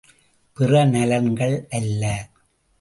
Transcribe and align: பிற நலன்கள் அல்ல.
பிற 0.57 0.85
நலன்கள் 0.85 1.67
அல்ல. 1.69 2.03